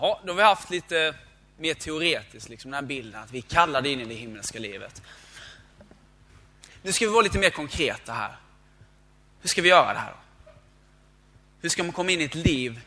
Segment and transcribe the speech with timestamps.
[0.00, 1.14] Ja, då har vi haft lite
[1.56, 5.02] mer teoretiskt, liksom den här bilden att vi kallar det in i det himmelska livet.
[6.82, 8.36] Nu ska vi vara lite mer konkreta här.
[9.40, 10.10] Hur ska vi göra det här?
[10.10, 10.50] Då?
[11.60, 12.80] Hur ska man komma in i ett liv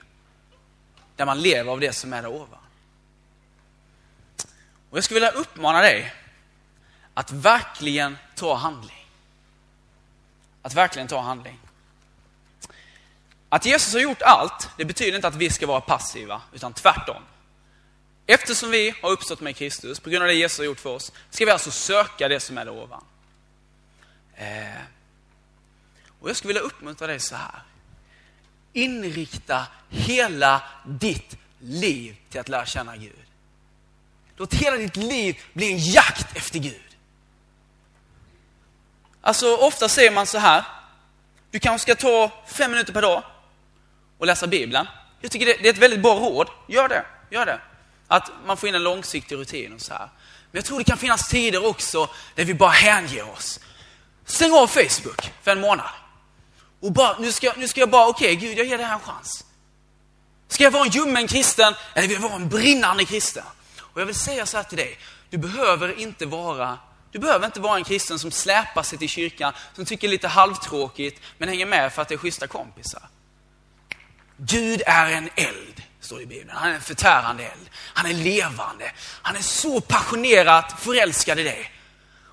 [1.15, 2.59] där man lever av det som är där ovan?
[4.89, 6.13] Och jag skulle vilja uppmana dig
[7.13, 9.07] att verkligen ta handling.
[10.61, 11.59] Att verkligen ta handling.
[13.49, 17.23] Att Jesus har gjort allt, det betyder inte att vi ska vara passiva, utan tvärtom.
[18.25, 21.11] Eftersom vi har uppstått med Kristus, på grund av det Jesus har gjort för oss,
[21.29, 23.03] ska vi alltså söka det som är där ovan.
[24.35, 24.81] Eh,
[26.19, 27.61] och jag skulle vilja uppmuntra dig så här.
[28.73, 33.25] Inrikta hela ditt liv till att lära känna Gud.
[34.37, 36.81] Låt hela ditt liv bli en jakt efter Gud.
[39.21, 40.63] Alltså ofta säger man så här.
[41.51, 43.23] Du kanske ska ta fem minuter per dag
[44.17, 44.87] och läsa Bibeln.
[45.21, 46.49] Jag tycker det är ett väldigt bra råd.
[46.67, 47.61] Gör det, gör det.
[48.07, 50.09] Att man får in en långsiktig rutin och så här.
[50.51, 53.59] Men jag tror det kan finnas tider också där vi bara hänger oss.
[54.25, 55.89] Stäng av Facebook för en månad.
[56.79, 58.93] Och bara, nu ska, nu ska jag bara, okej okay, Gud, jag ger det här
[58.93, 59.45] en chans.
[60.47, 63.43] Ska jag vara en ljummen kristen eller vill jag vara en brinnande kristen?
[63.79, 64.99] Och jag vill säga så här till dig,
[65.29, 66.77] du behöver inte vara
[67.11, 70.11] du behöver inte vara en kristen som släpar sig till kyrkan, som tycker det är
[70.11, 73.09] lite halvtråkigt, men hänger med för att det är schyssta kompisar.
[74.37, 76.49] Gud är en eld, står det i Bibeln.
[76.53, 77.69] Han är en förtärande eld.
[77.93, 78.91] Han är levande.
[79.21, 81.71] Han är så passionerat förälskad i dig.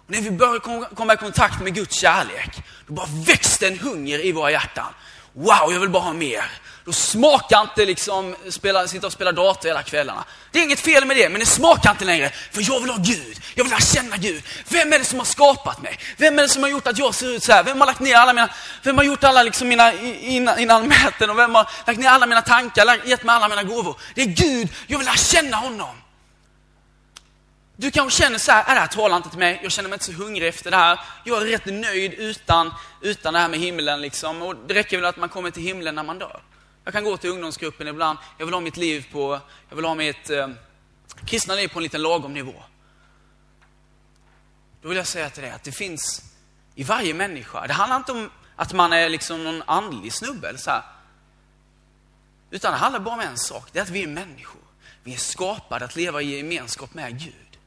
[0.07, 4.25] Och när vi börjar komma i kontakt med Guds kärlek, då bara växte en hunger
[4.25, 4.95] i våra hjärtan.
[5.33, 6.45] Wow, jag vill bara ha mer.
[6.85, 10.25] Då smakar inte liksom spela, sitta och spela dator hela kvällarna.
[10.51, 12.31] Det är inget fel med det, men det smakar inte längre.
[12.53, 13.41] För jag vill ha Gud.
[13.55, 14.43] Jag vill lära känna Gud.
[14.69, 15.99] Vem är det som har skapat mig?
[16.17, 17.63] Vem är det som har gjort att jag ser ut så här?
[17.63, 18.49] Vem har lagt ner alla mina,
[18.83, 21.31] vem har gjort alla liksom mina innan, innan mäten?
[21.31, 24.01] Och vem har lagt ner alla mina tankar, gett mig alla mina gåvor?
[24.15, 24.69] Det är Gud.
[24.87, 25.97] Jag vill lära känna honom.
[27.77, 29.97] Du kanske känner så här, är det här talar inte till mig, jag känner mig
[29.97, 31.01] inte så hungrig efter det här.
[31.25, 34.43] Jag är rätt nöjd utan, utan det här med himlen liksom.
[34.43, 36.41] Och det räcker väl att man kommer till himlen när man dör.
[36.85, 39.95] Jag kan gå till ungdomsgruppen ibland, jag vill ha mitt liv på, jag vill ha
[39.95, 40.49] mitt eh,
[41.27, 42.63] kristna liv på en liten lagom nivå.
[44.83, 46.23] Då vill jag säga till dig att det finns
[46.75, 50.59] i varje människa, det handlar inte om att man är liksom någon andlig snubbe eller
[50.59, 50.83] så här.
[52.51, 54.61] Utan det handlar bara om en sak, det är att vi är människor.
[55.05, 57.59] Vi är skapade att leva i gemenskap med Gud.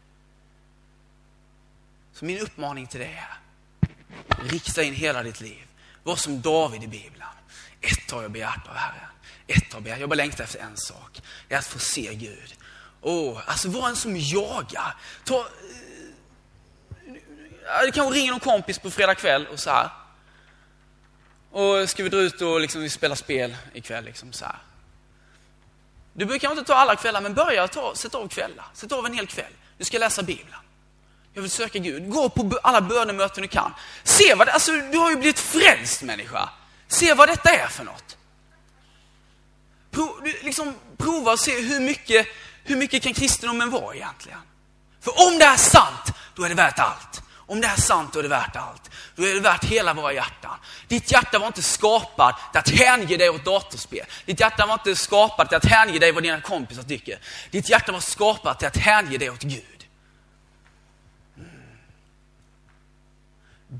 [2.14, 3.40] Så min uppmaning till dig är,
[4.50, 5.67] rikta in hela ditt liv.
[6.08, 7.24] Var som David i Bibeln.
[7.82, 9.10] Ett har jag begärt av Herren.
[9.48, 10.00] Ett har jag begärt.
[10.00, 11.22] Jag bara längtar efter en sak.
[11.48, 12.56] Det är att få se Gud.
[13.02, 14.96] Åh, alltså var en som jagar.
[15.24, 15.46] Ta, eh,
[17.86, 19.90] du kanske ringer någon kompis på fredag kväll och så här.
[21.52, 24.58] Och ska vi dra ut och liksom spela spel ikväll liksom så här.
[26.14, 28.66] Du behöver kanske inte ta alla kvällar, men börja ta, sätt av kvällar.
[28.74, 29.54] Sätt av en hel kväll.
[29.78, 30.67] Du ska läsa Bibeln.
[31.38, 32.10] Jag vill söka Gud.
[32.10, 33.74] Gå på alla bönemöten du kan.
[34.04, 36.50] Se vad det, alltså du har ju blivit frälst människa.
[36.88, 38.18] Se vad detta är för något.
[39.92, 42.28] Pro, liksom, prova och se hur mycket,
[42.64, 44.40] hur mycket kan kristendomen vara egentligen.
[45.02, 47.22] För om det är sant, då är det värt allt.
[47.36, 48.92] Om det är sant, då är det värt allt.
[49.16, 50.58] Då är det värt hela våra hjärtan.
[50.88, 54.06] Ditt hjärta var inte skapat till att hänge dig åt datorspel.
[54.26, 57.20] Ditt hjärta var inte skapat till att hänge dig vad dina kompisar tycker.
[57.52, 59.77] Ditt hjärta var skapat till att hänge dig åt Gud.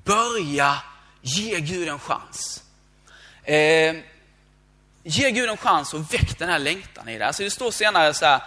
[0.04, 0.78] Börja
[1.22, 2.64] ge Gud en chans.
[3.44, 3.96] Eh,
[5.04, 7.28] ge Gud en chans och väck den här längtan i dig.
[7.28, 8.42] Alltså det står senare så här,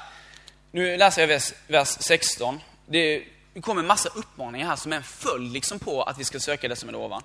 [0.71, 2.61] nu läser jag vers, vers 16.
[2.87, 3.25] Det,
[3.55, 6.41] det kommer en massa uppmaningar här som är en följd liksom på att vi ska
[6.41, 7.23] söka det som är ovan.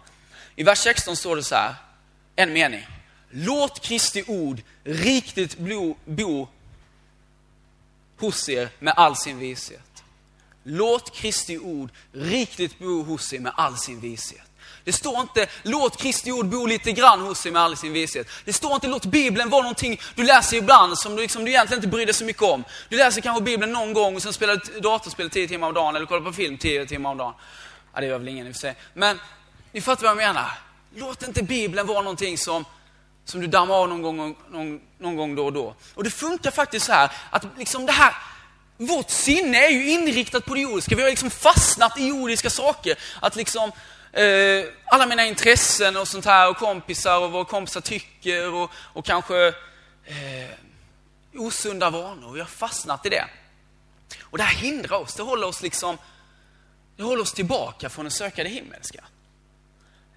[0.55, 1.75] I vers 16 står det så här,
[2.35, 2.87] en mening.
[3.29, 6.47] Låt Kristi ord riktigt bo, bo
[8.17, 9.94] hos er med all sin vishet.
[10.67, 14.41] Låt Kristi ord riktigt bo hos er med all sin vishet.
[14.83, 18.27] Det står inte låt Kristi ord bo lite grann hos er med all sin vishet.
[18.45, 21.77] Det står inte låt Bibeln vara någonting du läser ibland som du, liksom, du egentligen
[21.77, 22.63] inte bryr dig så mycket om.
[22.89, 25.95] Du läser kanske Bibeln någon gång och sen spelar du datorspel tio timmar om dagen
[25.95, 27.33] eller kollar på film tio timmar om dagen.
[27.93, 28.75] Ja, det gör väl ingen i och för sig.
[28.93, 29.19] Men
[29.71, 30.51] ni fattar vad jag menar.
[30.95, 32.65] Låt inte Bibeln vara någonting som,
[33.25, 35.75] som du dammar av någon gång, någon, någon gång då och då.
[35.95, 38.13] Och det funkar faktiskt så här att liksom det här
[38.77, 40.95] vårt sinne är ju inriktat på det jordiska.
[40.95, 42.97] Vi har liksom fastnat i jordiska saker.
[43.21, 43.71] Att liksom,
[44.11, 49.05] eh, alla mina intressen och sånt här och kompisar och vad kompisar tycker och, och
[49.05, 49.47] kanske
[50.05, 50.49] eh,
[51.33, 52.33] osunda vanor.
[52.33, 53.25] Vi har fastnat i det.
[54.21, 55.15] Och det här hindrar oss.
[55.15, 55.97] Det håller oss liksom,
[56.97, 59.03] det håller oss tillbaka från att söka det himmelska.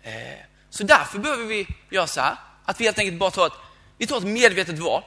[0.03, 0.13] Eh,
[0.71, 3.53] så därför behöver vi göra så här, att vi helt enkelt bara tar ett,
[3.99, 5.03] vi tar ett medvetet val.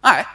[0.00, 0.26] Nej,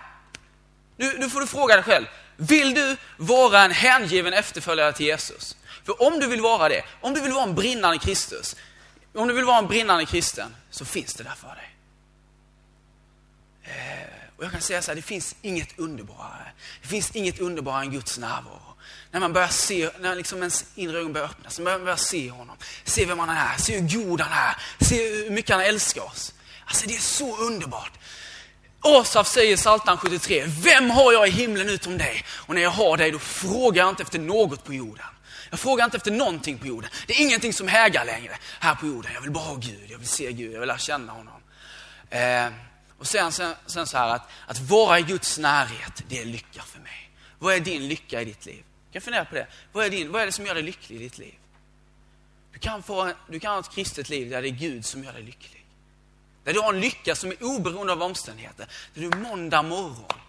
[0.98, 2.06] Nu, nu får du fråga dig själv,
[2.38, 5.56] vill du vara en hängiven efterföljare till Jesus?
[5.86, 8.56] För om du vill vara det, om du vill vara en brinnande Kristus,
[9.16, 11.76] om du vill vara en brinnande kristen, så finns det där för dig.
[13.64, 16.52] Eh, och jag kan säga så här, det finns inget underbarare.
[16.82, 18.76] Det finns inget underbarare än Guds närvaro.
[19.12, 22.30] När man börjar se, när liksom ens inre ögon börjar öppnas, när man börjar se
[22.30, 26.02] honom, se vem han är, se hur god han är, se hur mycket han älskar
[26.02, 26.34] oss.
[26.66, 27.92] Alltså det är så underbart.
[28.82, 32.24] Asaf säger i Psaltaren 73, vem har jag i himlen utom dig?
[32.30, 35.06] Och när jag har dig, då frågar jag inte efter något på jorden.
[35.50, 36.90] Jag frågar inte efter någonting på jorden.
[37.08, 39.12] Det är ingenting som hägar längre här på jorden.
[39.14, 41.42] Jag vill bara ha Gud, jag vill se Gud, jag vill lära känna honom.
[42.10, 42.48] Eh,
[43.00, 46.62] och sen, sen, sen så här att, att vara i Guds närhet, det är lycka
[46.62, 47.10] för mig.
[47.40, 48.64] Vad är din lycka i ditt liv?
[48.88, 49.48] Du kan fundera på det.
[49.72, 51.36] Vad är, din, vad är det som gör dig lycklig i ditt liv?
[52.54, 55.14] Du kan, få, du kan ha ett kristet liv där det är Gud som gör
[55.14, 55.57] dig lycklig.
[56.48, 58.68] Där du har en lycka som är oberoende av omständigheter.
[58.94, 60.20] Där du måndag morgon,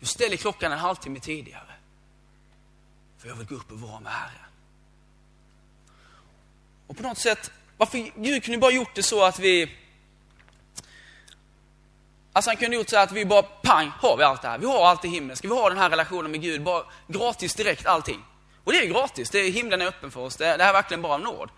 [0.00, 1.72] du ställer klockan en halvtimme tidigare.
[3.18, 4.50] För jag vill gå upp och vara med Herren.
[6.86, 9.76] Och på något sätt, varför Gud kunde bara gjort det så att vi
[12.32, 14.58] Alltså han kunde gjort så att vi bara, pang, har vi allt det här.
[14.58, 15.36] Vi har allt i himlen.
[15.36, 18.24] Ska vi ha den här relationen med Gud, bara gratis direkt allting.
[18.64, 20.36] Och det är gratis, det är, himlen är öppen för oss.
[20.36, 21.50] Det, det här är verkligen bara av nåd.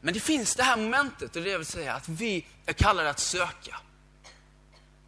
[0.00, 3.18] Men det finns det här momentet, och det vill säga att vi är kallade att
[3.18, 3.76] söka.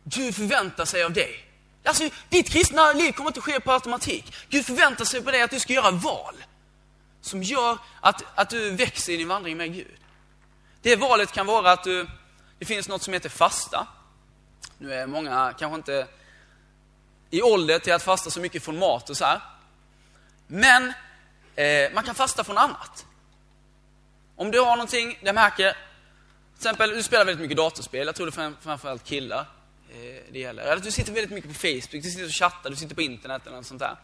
[0.04, 1.46] Gud förväntar sig av dig.
[1.84, 4.34] Alltså, ditt kristna liv kommer inte ske på automatik.
[4.48, 6.34] Gud förväntar sig på dig att du ska göra val.
[7.20, 9.98] Som gör att, att du växer i din vandring med Gud.
[10.82, 12.08] Det valet kan vara att du,
[12.58, 13.86] det finns något som heter fasta.
[14.78, 16.06] Nu är många kanske inte
[17.30, 19.40] i ålder till att fasta så mycket från mat och så här.
[20.46, 20.92] Men
[21.56, 23.06] eh, man kan fasta från annat.
[24.40, 25.78] Om du har någonting, jag märker, till
[26.56, 29.40] exempel du spelar väldigt mycket datorspel, jag tror det är framförallt killar
[29.90, 30.62] eh, det gäller.
[30.62, 33.46] Eller du sitter väldigt mycket på Facebook, du sitter och chattar, du sitter på internet
[33.46, 33.96] eller något sånt där.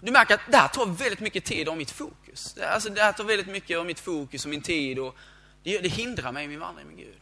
[0.00, 2.52] Du märker att det här tar väldigt mycket tid av mitt fokus.
[2.52, 5.16] Det, alltså, det här tar väldigt mycket av mitt fokus och min tid och
[5.62, 7.20] det, det hindrar mig i min vandring med Gud.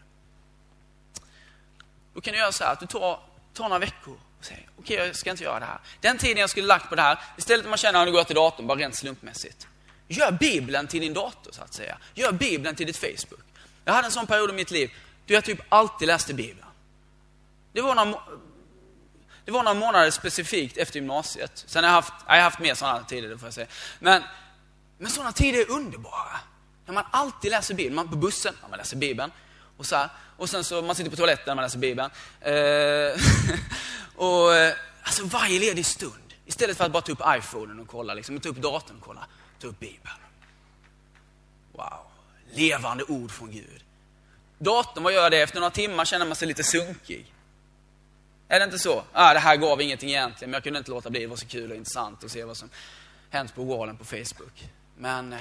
[2.14, 3.20] Då kan du göra så här att du tar,
[3.52, 5.80] tar några veckor och säger, okej okay, jag ska inte göra det här.
[6.00, 8.12] Den tiden jag skulle lagt på det här, istället för att man känner att du
[8.12, 9.68] går till datorn bara rent slumpmässigt.
[10.08, 11.98] Gör Bibeln till din dator så att säga.
[12.14, 13.40] Gör Bibeln till ditt Facebook.
[13.84, 14.90] Jag hade en sån period i mitt liv
[15.26, 16.66] då jag typ alltid läste Bibeln.
[17.72, 18.18] Det var några,
[19.44, 21.64] det var några månader specifikt efter gymnasiet.
[21.66, 23.66] Sen har jag haft, jag har haft mer sådana tider, det får jag säga.
[23.98, 24.22] Men,
[24.98, 26.40] men sådana tider är underbara.
[26.86, 27.94] När man alltid läser Bibeln.
[27.94, 29.32] Man på bussen, man läser Bibeln.
[29.76, 32.10] Och, så här, och sen så, man sitter på toaletten när man läser Bibeln.
[32.40, 33.20] Eh,
[34.26, 36.34] och eh, alltså varje ledig stund.
[36.46, 39.26] Istället för att bara ta upp iPhonen och kolla, liksom, ta upp datorn och kolla.
[39.64, 40.14] Ta upp Bibeln.
[41.72, 42.06] Wow.
[42.52, 43.84] Levande ord från Gud.
[44.58, 45.42] Datorn, vad gör det?
[45.42, 47.34] Efter några timmar känner man sig lite sunkig.
[48.48, 49.04] Är det inte så?
[49.12, 51.20] Ah, det här gav ingenting egentligen, men jag kunde inte låta bli.
[51.20, 52.70] Det var så kul och intressant att se vad som
[53.30, 54.68] hänt på wallen på Facebook.
[54.96, 55.38] Men eh,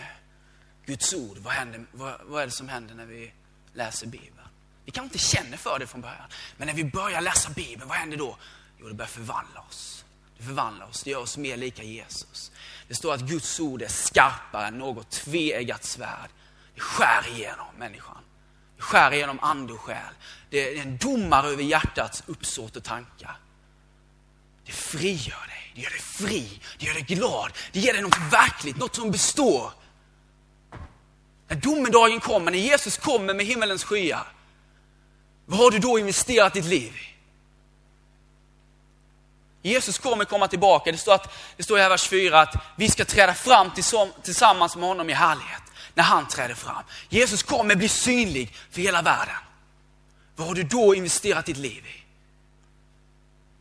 [0.86, 3.34] Guds ord, vad, händer, vad, vad är det som händer när vi
[3.74, 4.48] läser Bibeln?
[4.86, 6.30] Vi kanske inte känner för det från början.
[6.58, 8.38] Men när vi börjar läsa Bibeln, vad händer då?
[8.80, 10.06] Jo, det börjar förvandla oss.
[10.38, 12.52] Det förvandlar oss, det gör oss mer lika Jesus.
[12.88, 16.30] Det står att Guds ord är skarpare än något tveeggat svärd.
[16.76, 18.24] Det skär igenom människan.
[18.76, 20.14] Det skär igenom ande och själ.
[20.50, 23.38] Det är en domare över hjärtats uppsåt och tankar.
[24.66, 28.20] Det frigör dig, det gör dig fri, det gör dig glad, det ger dig något
[28.32, 29.72] verkligt, något som består.
[31.48, 34.28] När domedagen kommer, när Jesus kommer med himmelens skyar,
[35.46, 37.13] vad har du då investerat ditt liv i?
[39.64, 40.92] Jesus kommer komma tillbaka.
[40.92, 43.72] Det står, att, det står i vers 4 att vi ska träda fram
[44.24, 45.62] tillsammans med honom i härlighet.
[45.94, 46.84] När han träder fram.
[47.10, 49.36] Jesus kommer bli synlig för hela världen.
[50.36, 52.04] Vad har du då investerat ditt liv i?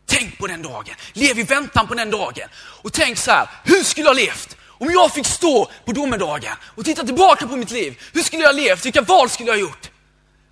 [0.07, 0.95] Tänk på den dagen.
[1.13, 2.49] Lev i väntan på den dagen.
[2.55, 6.85] Och tänk så här, hur skulle jag levt om jag fick stå på domedagen och
[6.85, 8.03] titta tillbaka på mitt liv?
[8.13, 8.85] Hur skulle jag levt?
[8.85, 9.91] Vilka val skulle jag gjort?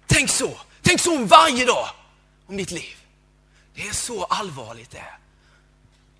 [0.06, 0.60] Tänk så.
[0.82, 1.88] Tänk så varje dag
[2.46, 2.96] om ditt liv.
[3.74, 5.19] Det är så allvarligt det är.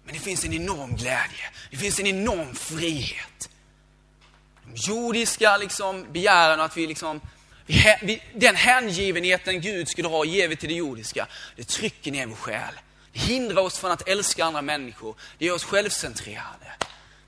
[0.04, 1.50] Men det finns en enorm glädje.
[1.70, 3.50] Det finns en enorm frihet.
[4.64, 7.20] De jordiska liksom, begären att vi liksom,
[8.02, 11.26] vi, den hängivenheten Gud skulle ha ger vi till det jordiska.
[11.56, 12.74] Det trycker ner vår själ.
[13.12, 15.14] Det hindrar oss från att älska andra människor.
[15.38, 16.72] Det gör oss självcentrerade.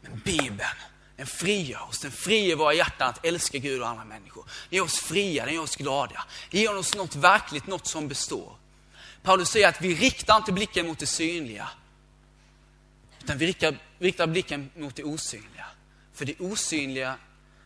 [0.01, 0.77] Men Bibeln,
[1.17, 2.01] den frigör oss.
[2.01, 4.45] Den frigör våra hjärtan att älska Gud och andra människor.
[4.71, 6.25] Den gör oss fria, den gör oss glada.
[6.51, 8.57] Den ger oss något verkligt, något som består.
[9.23, 11.69] Paulus säger att vi riktar inte blicken mot det synliga.
[13.25, 15.67] Utan vi riktar, riktar blicken mot det osynliga.
[16.13, 17.17] För det osynliga,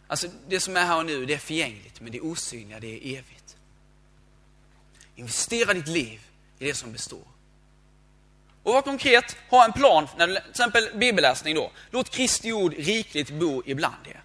[0.07, 2.01] alltså det som är här och nu, det är förgängligt.
[2.01, 3.57] Men det osynliga, det är evigt.
[5.15, 6.21] Investera ditt liv
[6.59, 7.25] i det som består.
[8.63, 11.73] Och var konkret, ha en plan, när du, till exempel bibelläsning då.
[11.91, 14.23] Låt Kristi ord rikligt bo ibland er.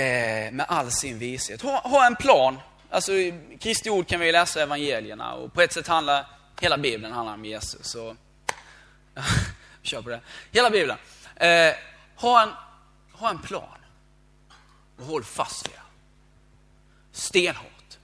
[0.00, 1.62] Eh, med all sin vishet.
[1.62, 2.58] Ha, ha en plan.
[2.90, 3.12] Alltså
[3.60, 6.26] Kristi ord kan vi läsa i evangelierna och på ett sätt handlar
[6.60, 7.94] hela bibeln handlar om Jesus.
[7.94, 8.16] Och,
[9.86, 10.20] kör på det.
[10.52, 10.98] Hela bibeln.
[11.36, 11.74] Eh,
[12.16, 12.50] ha, en,
[13.12, 13.78] ha en plan
[14.98, 15.80] och håll fast vid det.
[17.12, 17.98] Stenhårt.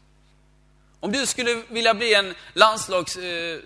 [1.01, 3.17] Om du skulle vilja bli en landslags...
[3.17, 3.61] Eh,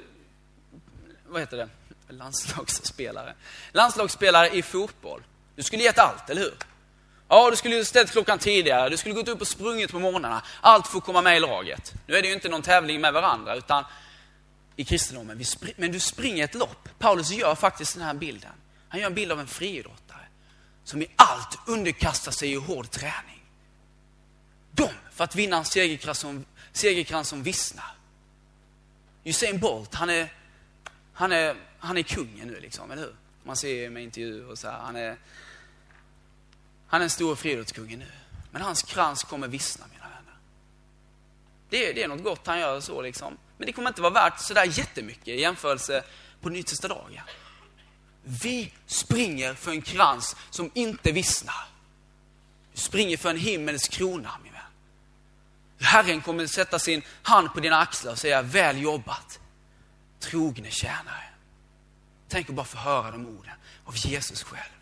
[1.28, 1.68] vad heter det?
[2.08, 3.34] Landslagsspelare.
[3.72, 5.22] Landslagsspelare i fotboll.
[5.56, 6.54] Du skulle gett allt, eller hur?
[7.28, 10.42] Ja, du skulle ställt klockan tidigare, du skulle gått upp och sprungit på morgnarna.
[10.60, 11.92] Allt för att komma med i laget.
[12.06, 13.84] Nu är det ju inte någon tävling med varandra, utan
[14.76, 15.44] i kristendomen.
[15.76, 16.88] Men du springer ett lopp.
[16.98, 18.52] Paulus gör faktiskt den här bilden.
[18.88, 20.26] Han gör en bild av en friidrottare
[20.84, 23.44] som i allt underkastar sig i hård träning.
[24.72, 27.96] De, för att vinna en segerkrans som, segerkrans som vissnar.
[29.24, 30.32] Usain Bolt, han är,
[31.12, 33.16] han är, han är kungen nu liksom, eller hur?
[33.44, 35.16] Man ser med intervjuer och så här, han är,
[36.86, 38.10] han är den stora friidrottskungen nu.
[38.50, 40.36] Men hans krans kommer vissna, mina vänner.
[41.68, 43.38] Det, det är något gott han gör så liksom.
[43.56, 46.04] Men det kommer inte vara värt sådär jättemycket i jämförelse
[46.40, 47.20] på den yttersta dagen.
[48.22, 51.68] Vi springer för en krans som inte vissnar.
[52.72, 54.62] Du springer för en himmelsk krona, min vän.
[55.80, 59.40] Herren kommer sätta sin hand på dina axlar och säga, väl jobbat,
[60.20, 61.24] trogne tjänare.
[62.28, 64.72] Tänk att bara få höra de orden av Jesus själv.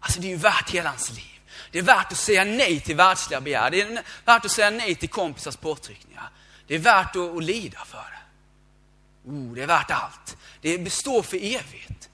[0.00, 1.40] Alltså det är ju värt hela hans liv.
[1.70, 3.70] Det är värt att säga nej till världsliga begär.
[3.70, 6.30] Det är värt att säga nej till kompisars påtryckningar.
[6.70, 9.30] Det är värt att, att lida för det.
[9.30, 10.36] Oh, det är värt allt.
[10.60, 12.10] Det består för evigt.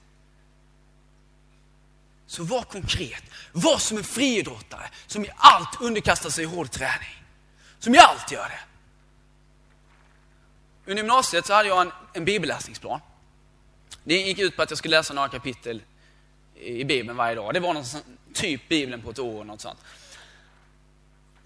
[2.27, 3.23] Så var konkret.
[3.51, 7.23] Var som en friidrottare som i allt underkastar sig hård träning.
[7.79, 8.59] Som i allt gör det.
[10.85, 12.99] Under gymnasiet så hade jag en, en bibelläsningsplan.
[14.03, 15.81] Det gick ut på att jag skulle läsa några kapitel
[16.55, 17.53] i Bibeln varje dag.
[17.53, 18.01] Det var någon sån,
[18.33, 19.79] typ Bibeln på ett år, något sånt.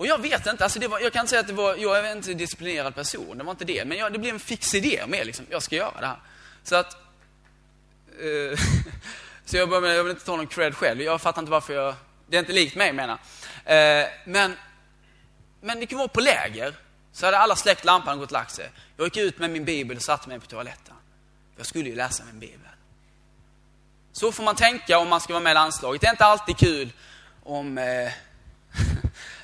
[0.01, 1.99] Och jag vet inte, alltså det var, jag kan inte säga att det var, jag
[1.99, 3.85] är inte en disciplinerad person, det var inte det.
[3.85, 6.19] Men jag, det blev en fix idé med liksom, jag ska göra det här.
[6.63, 6.93] Så att,
[8.19, 8.59] eh,
[9.45, 11.73] så jag började med, jag vill inte ta någon cred själv, jag fattar inte varför
[11.73, 11.95] jag,
[12.27, 13.19] det är inte likt mig menar
[13.65, 14.57] eh, Men,
[15.61, 16.75] men det kan vara på läger,
[17.13, 18.69] så hade alla släckt lampan och gått och lagt sig.
[18.97, 20.95] Jag gick ut med min bibel och satte mig på toaletten.
[21.57, 22.67] Jag skulle ju läsa min bibel.
[24.11, 26.01] Så får man tänka om man ska vara med i landslaget.
[26.01, 26.93] Det är inte alltid kul
[27.43, 28.11] om eh,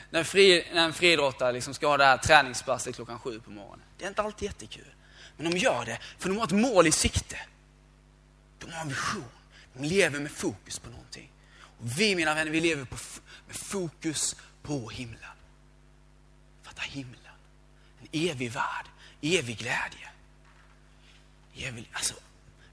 [0.10, 3.86] när, fri, när en friidrottare liksom ska ha det här träningspasset klockan sju på morgonen.
[3.98, 4.94] Det är inte alltid jättekul.
[5.38, 7.40] Men de gör det för de har ett mål i sikte.
[8.60, 9.24] De har en vision.
[9.74, 11.32] De lever med fokus på någonting.
[11.62, 12.96] Och vi mina vänner, vi lever på,
[13.48, 15.38] med fokus på himlen.
[16.64, 17.22] Fatta himlen.
[18.02, 18.86] En evig värld,
[19.22, 20.10] evig glädje.
[21.56, 22.14] Evig, alltså,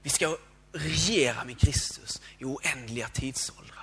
[0.03, 0.37] vi ska
[0.71, 3.74] regera med Kristus i oändliga tidsåldrar.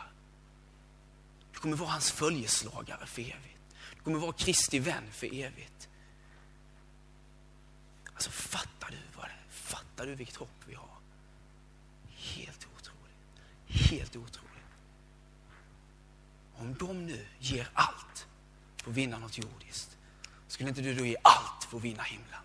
[1.63, 3.77] Du kommer vara hans följeslagare för evigt.
[3.97, 5.89] Du kommer vara Kristi vän för evigt.
[8.13, 9.45] Alltså fattar du vad det är?
[9.51, 10.97] Fattar du vilket hopp vi har?
[12.09, 13.91] Helt otroligt.
[13.91, 14.49] Helt otroligt.
[16.57, 18.27] Om de nu ger allt
[18.77, 19.99] för att vinna något jordiskt,
[20.49, 22.41] skulle inte du då ge allt för att vinna himlen?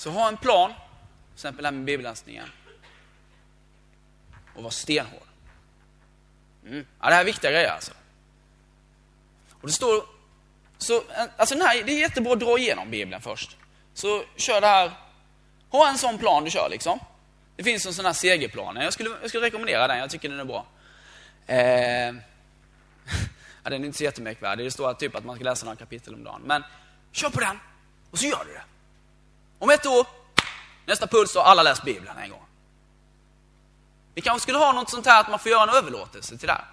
[0.00, 2.48] Så ha en plan, till exempel här med bibelläsningen.
[4.54, 5.28] Och var stenhård.
[6.66, 6.86] Mm.
[7.00, 7.92] Ja, det här är viktiga grejer alltså.
[9.60, 10.04] Och det står,
[10.78, 11.02] så,
[11.36, 13.56] alltså den här, det är jättebra att dra igenom Bibeln först.
[13.94, 14.92] Så kör det här,
[15.70, 16.98] ha en sån plan du kör liksom.
[17.56, 18.76] Det finns en sån här segerplan.
[18.76, 20.66] Jag skulle, jag skulle rekommendera den, jag tycker den är bra.
[21.46, 21.56] Eh,
[23.62, 24.66] ja, den är inte så jättemärkvärdig.
[24.66, 26.42] Det står typ att man ska läsa några kapitel om dagen.
[26.44, 26.64] Men
[27.12, 27.58] kör på den
[28.10, 28.62] och så gör du det.
[29.60, 30.06] Om ett år,
[30.86, 32.44] nästa puls, har alla läst Bibeln en gång.
[34.14, 36.52] Vi kanske skulle ha något sånt här att man får göra en överlåtelse till det
[36.52, 36.64] här.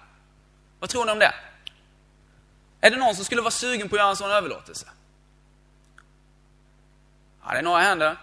[0.80, 1.34] Vad tror ni om det?
[2.80, 4.88] Är det någon som skulle vara sugen på att göra en sån överlåtelse?
[7.44, 8.16] Ja, det är några händer.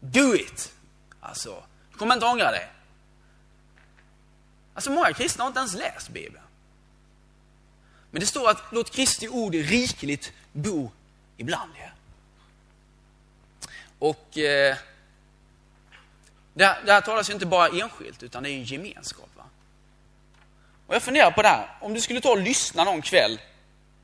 [0.00, 0.72] Do it!
[1.20, 1.62] Alltså,
[1.92, 2.72] du kommer inte ångra dig.
[4.74, 6.44] Alltså många kristna har inte ens läst Bibeln.
[8.10, 10.90] Men det står att låt Kristi ord rikligt bo
[11.36, 11.93] ibland er.
[14.04, 14.76] Och eh,
[16.54, 19.28] det, här, det här talas ju inte bara enskilt, utan det är en gemenskap.
[19.36, 19.44] Va?
[20.86, 23.40] Och jag funderar på det här, om du skulle ta och lyssna någon kväll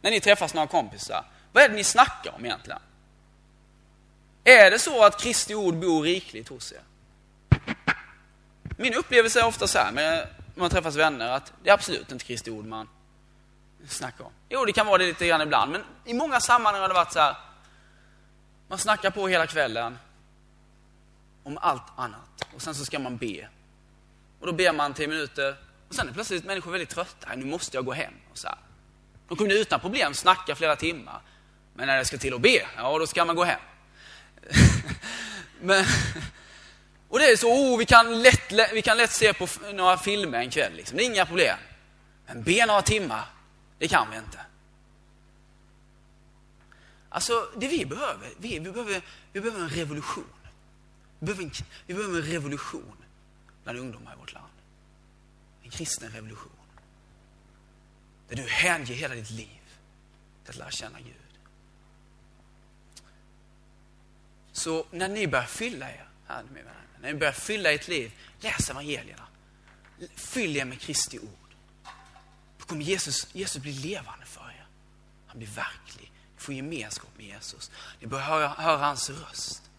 [0.02, 2.80] när ni träffas några kompisar, vad är det ni snackar om egentligen?
[4.44, 6.82] Är det så att Kristi ord bor rikligt hos er?
[8.76, 12.24] Min upplevelse är ofta så här, när man träffas vänner, att det är absolut inte
[12.24, 12.88] Kristi ord man,
[13.88, 14.32] snackar om.
[14.48, 17.12] Jo, det kan vara det lite grann ibland, men i många sammanhang har det varit
[17.12, 17.49] så här.
[18.70, 19.98] Man snackar på hela kvällen
[21.42, 23.48] om allt annat och sen så ska man be.
[24.40, 25.56] Och då ber man tio minuter
[25.88, 27.28] och sen är plötsligt människor väldigt trötta.
[27.36, 28.12] Nu måste jag gå hem.
[28.30, 28.58] Och så här.
[29.28, 31.20] De kunde utan problem snacka flera timmar.
[31.74, 33.60] Men när det ska till att be, ja då ska man gå hem.
[35.60, 35.84] Men,
[37.08, 40.38] och det är så, oh, vi, kan lätt, vi kan lätt se på några filmer
[40.38, 40.96] en kväll, liksom.
[40.96, 41.58] det är inga problem.
[42.26, 43.24] Men be några timmar,
[43.78, 44.38] det kan vi inte.
[47.12, 49.02] Alltså, det vi behöver, vi, vi, behöver,
[49.32, 50.24] vi behöver en revolution.
[51.18, 51.50] Vi behöver en,
[51.86, 52.96] vi behöver en revolution
[53.62, 54.52] bland ungdomar i vårt land.
[55.62, 56.52] En kristen revolution.
[58.28, 59.60] Där du hänger hela ditt liv
[60.44, 61.14] till att lära känna Gud.
[64.52, 66.64] Så när ni börjar fylla er, här med
[67.00, 69.26] när ni börjar fylla ert liv, läs evangelierna.
[70.14, 71.54] Fyll er med Kristi ord.
[72.58, 74.66] Då kommer Jesus, Jesus bli levande för er.
[75.26, 76.09] Han blir verklig.
[76.52, 77.70] Gemenskap med Jesus.
[78.00, 79.70] Ni börjar höra, höra hans röst.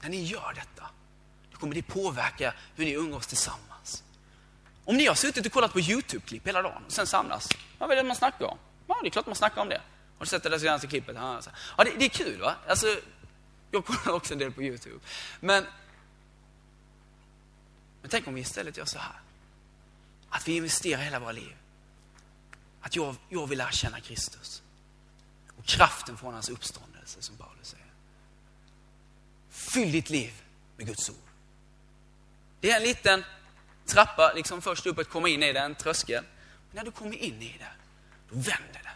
[0.00, 0.90] När ni gör detta,
[1.52, 4.04] då kommer det påverka hur ni umgås tillsammans.
[4.84, 7.48] Om ni har suttit och kollat på YouTube-klipp hela dagen och sen samlas,
[7.78, 8.58] vad är det man snackar om?
[8.86, 9.80] Ja, det är klart man snackar om det.
[10.18, 11.16] Har du sett det där senaste klippet?
[11.18, 11.40] Ja,
[11.76, 12.54] det, det, är kul va?
[12.68, 12.86] Alltså,
[13.70, 15.00] jag kollar också en del på YouTube.
[15.40, 15.66] Men,
[18.00, 19.20] men tänk om vi istället gör så här.
[20.28, 21.56] Att vi investerar hela våra liv.
[22.84, 24.62] Att jag, jag vill lära känna Kristus.
[25.58, 27.86] Och kraften från hans uppståndelse, som Paulus säger.
[29.50, 30.42] Fyll ditt liv
[30.76, 31.16] med Guds ord.
[32.60, 33.24] Det är en liten
[33.86, 36.24] trappa, liksom först upp att komma in i den, tröskel.
[36.66, 37.72] Men när du kommer in i det,
[38.30, 38.90] då vänder det.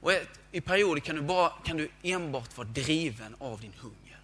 [0.00, 0.12] Och
[0.52, 4.20] i perioder kan du, bara, kan du enbart vara driven av din hunger.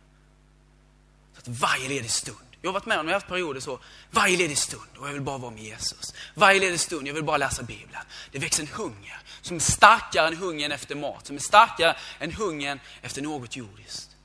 [1.33, 3.79] Så att varje ledig stund, jag har varit med om, jag har haft perioder så,
[4.11, 6.15] varje ledig stund och jag vill bara vara med Jesus.
[6.35, 8.03] Varje ledig stund, jag vill bara läsa Bibeln.
[8.33, 12.33] Det växer en hunger som är starkare än hungern efter mat, som är starkare än
[12.33, 14.17] hungern efter något jordiskt.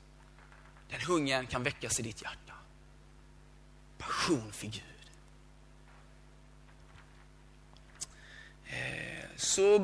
[0.90, 2.52] Den hungern kan väckas i ditt hjärta.
[3.98, 4.82] Passion för Gud.
[8.66, 9.78] Eh, så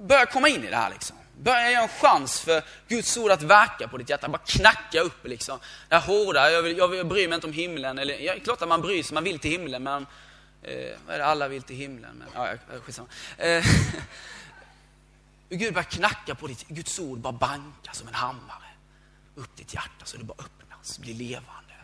[0.00, 1.16] börja komma in i det här liksom.
[1.42, 4.28] Börja ge en chans för Guds ord att verka på ditt hjärta.
[4.28, 5.58] Bara knacka upp liksom.
[5.88, 7.98] Det här hårda, jag, vill, jag, jag bryr mig inte om himlen.
[7.98, 10.06] Eller, ja, klart att man bryr sig, man vill till himlen men
[10.62, 12.16] eh, vad är det, alla vill till himlen.
[12.16, 13.08] Men, ja, skitsamma.
[13.38, 13.64] Eh,
[15.48, 18.68] Gud börjar knacka på ditt, Guds ord bara banka som en hammare.
[19.34, 21.74] Upp ditt hjärta så det bara öppnas, blir levande.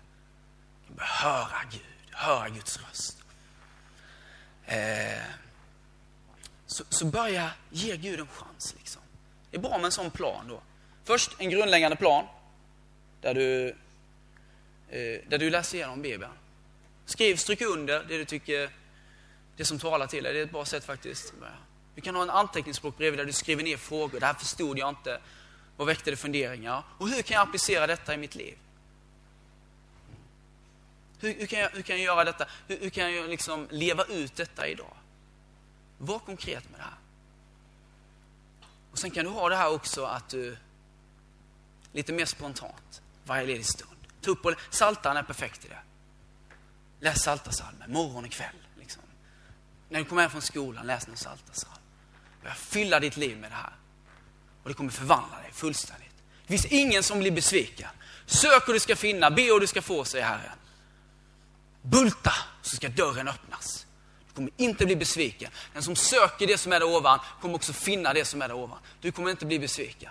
[0.88, 3.22] Du börjar höra Gud, höra Guds röst.
[4.64, 5.22] Eh,
[6.66, 8.74] så, så börja ge Gud en chans.
[8.78, 9.02] Liksom.
[9.50, 10.62] Det är bra med en sån plan då.
[11.04, 12.24] Först en grundläggande plan
[13.20, 13.68] där du,
[14.88, 16.32] eh, där du läser igenom Bibeln.
[17.06, 18.70] Skriv, stryk under det du tycker,
[19.56, 20.32] det som talar till dig.
[20.32, 21.32] Det är ett bra sätt faktiskt.
[21.94, 24.20] Du kan ha en anteckningsbok bredvid där du skriver ner frågor.
[24.20, 25.20] Det här förstod jag inte.
[25.76, 26.82] Vad väckte det funderingar?
[26.98, 28.58] Och hur kan jag applicera detta i mitt liv?
[31.20, 32.46] Hur, hur, kan, jag, hur kan jag göra detta?
[32.66, 34.96] Hur, hur kan jag liksom leva ut detta idag?
[35.98, 36.98] Var konkret med det här.
[38.92, 40.56] Och sen kan du ha det här också att du,
[41.92, 43.96] lite mer spontant, varje ledig stund.
[44.20, 45.78] Ta upp och, Saltaren är perfekt i det.
[47.00, 48.56] Läs Psaltarpsalmen morgon och kväll.
[48.78, 49.02] Liksom.
[49.88, 51.72] När du kommer hem från skolan, läs någon Psaltarpsalm.
[52.42, 53.72] Börja fylla ditt liv med det här.
[54.62, 56.14] Och det kommer förvandla dig fullständigt.
[56.46, 57.88] Det finns ingen som blir besviken.
[58.26, 60.58] Sök och du ska finna, be och du ska få, säger Herren.
[61.82, 63.86] Bulta, så ska dörren öppnas
[64.38, 65.50] kommer inte bli besviken.
[65.72, 68.54] Den som söker det som är där ovan kommer också finna det som är där
[68.54, 68.78] ovan.
[69.00, 70.10] Du kommer inte bli besviken.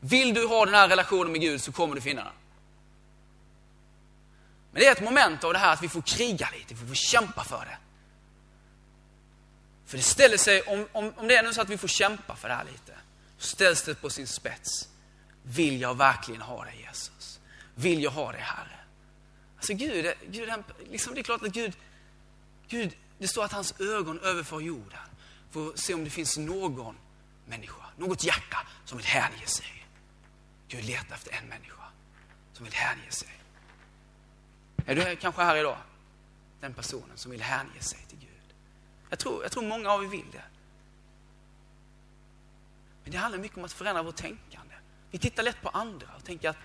[0.00, 2.32] Vill du ha den här relationen med Gud så kommer du finna den.
[4.72, 6.94] Men det är ett moment av det här att vi får kriga lite, vi får
[6.94, 7.78] kämpa för det.
[9.86, 12.36] För det ställer sig, om, om, om det är nu så att vi får kämpa
[12.36, 12.92] för det här lite,
[13.38, 14.88] så ställs det på sin spets.
[15.42, 17.40] Vill jag verkligen ha dig Jesus?
[17.74, 18.78] Vill jag ha dig Herre?
[19.56, 20.48] Alltså Gud, Gud
[20.90, 21.72] liksom det är klart att Gud
[22.68, 25.00] Gud, det står att hans ögon överför jorden
[25.50, 26.96] för att se om det finns någon
[27.46, 29.86] människa, något hjärta som vill hänge sig.
[30.68, 31.84] Gud letar efter en människa
[32.52, 33.28] som vill hänge sig.
[34.86, 35.78] Är du kanske här idag?
[36.60, 38.54] Den personen som vill hänge sig till Gud.
[39.10, 40.44] Jag tror, jag tror många av er vill det.
[43.02, 44.74] Men det handlar mycket om att förändra vårt tänkande.
[45.10, 46.56] Vi tittar lätt på andra och tänker att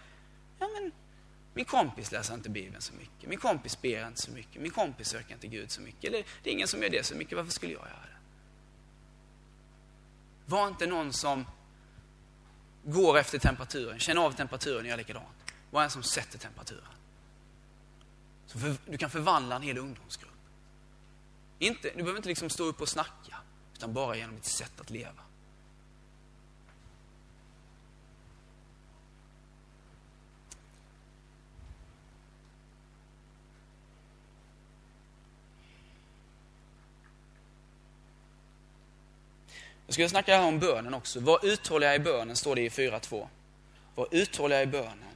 [0.60, 0.92] ja, men
[1.54, 3.30] min kompis läser inte Bibeln så mycket.
[3.30, 4.62] Min kompis ber inte så mycket.
[4.62, 6.04] Min kompis söker inte Gud så mycket.
[6.04, 7.38] Eller det är ingen som gör det så mycket.
[7.38, 8.18] Varför skulle jag göra det?
[10.46, 11.46] Var inte någon som
[12.84, 15.28] går efter temperaturen, känner av temperaturen och gör likadant.
[15.72, 16.88] Var en som sätter temperaturen.
[18.46, 20.32] Så för, du kan förvandla en hel ungdomsgrupp.
[21.60, 23.38] Inte, du behöver inte liksom stå upp och snacka,
[23.74, 25.22] utan bara genom ditt sätt att leva.
[39.88, 41.20] Jag skulle snacka här om bönen också.
[41.20, 43.28] Var uthålliga i bönen, står det i 4.2.
[43.96, 45.14] Var uthålliga i bönen.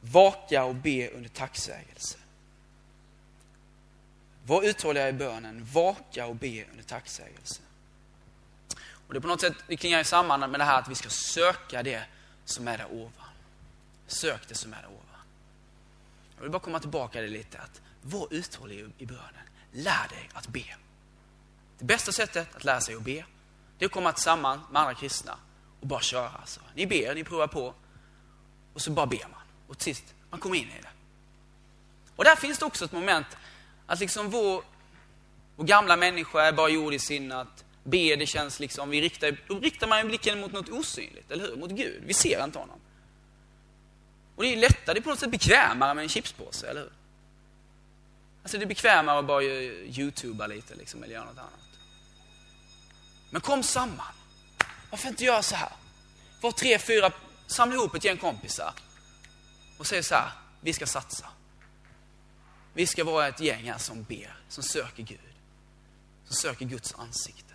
[0.00, 2.18] Vaka och be under tacksägelse.
[4.46, 7.62] Var uthålliga i bönen, vaka och be under tacksägelse.
[9.06, 11.08] Och det är på något sätt, det klingar samman med det här att vi ska
[11.08, 12.02] söka det
[12.44, 13.30] som är där ovan.
[14.06, 15.20] Sök det som är där ovan.
[16.36, 19.46] Jag vill bara komma tillbaka till det lite, att var uthållig i bönen.
[19.72, 20.64] Lär dig att be.
[21.78, 23.24] Det bästa sättet att lära sig att be,
[23.78, 25.38] det är att komma tillsammans med andra kristna
[25.80, 26.28] och bara köra.
[26.28, 26.60] Alltså.
[26.74, 27.74] Ni ber, ni provar på
[28.74, 29.40] och så bara ber man.
[29.68, 30.88] Och till sist, man kommer in i det.
[32.16, 33.26] Och där finns det också ett moment
[33.86, 34.64] att liksom vår,
[35.56, 37.64] vår gamla människa är bara jord i sinnet.
[37.84, 41.56] Be, det känns liksom, vi riktar, då riktar man blicken mot något osynligt, eller hur?
[41.56, 42.02] Mot Gud.
[42.06, 42.80] Vi ser inte honom.
[44.36, 46.92] Och det är lättare, det är på något sätt bekvämare med en chipspåse, eller hur?
[48.42, 51.65] Alltså det är bekvämare att bara youtuba lite liksom, eller göra något annat.
[53.30, 54.06] Men kom samman.
[54.90, 55.72] Varför inte göra så här?
[56.40, 57.12] Var tre, fyra,
[57.46, 58.74] samla ihop ett gäng kompisar
[59.78, 61.26] och säg så här, vi ska satsa.
[62.74, 65.20] Vi ska vara ett gäng här som ber, som söker Gud.
[66.24, 67.54] Som söker Guds ansikte.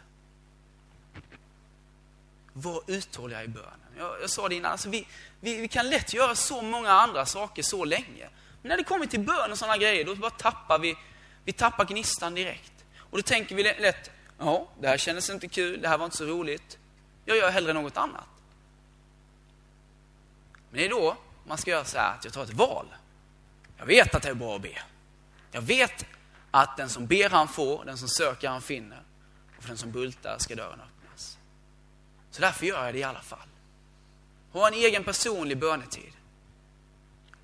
[2.54, 3.80] Var uthålliga i bönen.
[3.98, 5.08] Jag, jag sa det innan, alltså vi,
[5.40, 8.30] vi, vi, kan lätt göra så många andra saker så länge.
[8.62, 10.96] Men när det kommer till bön och sådana grejer, då bara tappar vi,
[11.44, 12.74] vi tappar gnistan direkt.
[12.98, 16.18] Och då tänker vi lätt, ja, det här kändes inte kul, det här var inte
[16.18, 16.78] så roligt.
[17.26, 18.28] Jag gör hellre något annat.
[20.70, 22.86] Men det är då man ska göra så här att jag tar ett val.
[23.78, 24.82] Jag vet att det är bra att be.
[25.52, 26.06] Jag vet
[26.52, 29.04] att den som ber han får, den som söker han finner.
[29.58, 31.38] Och för den som bultar ska dörren öppnas.
[32.32, 33.48] Så därför gör jag det i alla fall.
[34.52, 36.14] Ha en egen personlig bönetid.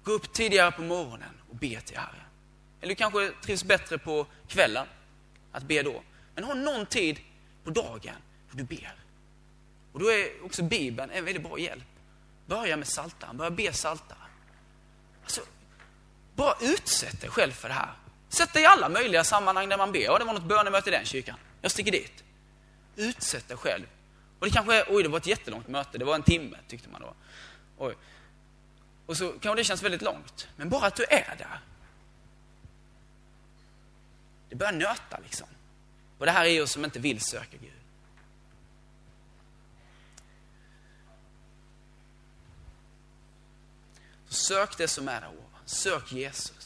[0.03, 2.21] Gå upp tidigare på morgonen och be till Herren.
[2.81, 4.87] Eller du kanske trivs bättre på kvällen,
[5.51, 6.03] att be då.
[6.37, 7.19] Men ha någon tid
[7.63, 8.15] på dagen
[8.51, 8.95] då du ber.
[9.91, 11.83] Och då är också Bibeln en väldigt bra hjälp.
[12.45, 14.21] Börja med saltan, börja be saltaren.
[15.23, 15.41] Alltså,
[16.35, 17.93] bara utsätt dig själv för det här.
[18.29, 19.99] Sätt dig i alla möjliga sammanhang där man ber.
[19.99, 21.37] Ja, det var något bönemöte i den kyrkan.
[21.61, 22.23] Jag sticker dit.
[22.95, 23.85] Utsätt dig själv.
[24.39, 26.89] Och det kanske är, oj det var ett jättelångt möte, det var en timme tyckte
[26.89, 27.13] man då.
[27.77, 27.95] Oj.
[29.05, 30.47] Och så kanske det känns väldigt långt.
[30.55, 31.59] Men bara att du är där.
[34.49, 35.47] Det börjar nöta liksom.
[36.17, 37.71] Och det här är ju som inte vill söka Gud.
[44.27, 45.61] Så sök det som är där ovan.
[45.65, 46.56] Sök Jesus.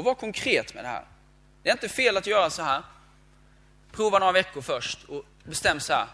[0.00, 1.04] Och var konkret med det här.
[1.62, 2.82] Det är inte fel att göra så här.
[3.92, 6.06] Prova några veckor först och bestäm så här.